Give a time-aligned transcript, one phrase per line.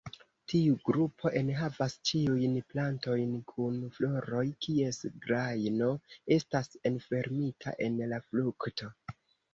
[0.51, 5.91] Tiu grupo enhavas ĉiujn plantojn kun floroj kies grajno
[6.39, 8.91] estas enfermita en la frukto.